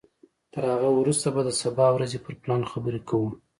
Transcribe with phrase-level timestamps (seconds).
[0.53, 3.29] تر هغه وروسته به د سبا ورځې پر پلان خبرې کوو.